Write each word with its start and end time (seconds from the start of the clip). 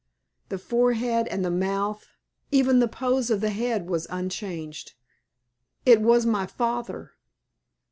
The 0.49 0.57
forehead 0.57 1.27
and 1.27 1.45
the 1.45 1.51
mouth, 1.51 2.07
even 2.51 2.79
the 2.79 2.87
pose 2.87 3.29
of 3.29 3.39
the 3.39 3.51
head 3.51 3.87
was 3.87 4.07
unchanged. 4.09 4.93
It 5.85 6.01
was 6.01 6.25
my 6.25 6.47
father. 6.47 7.11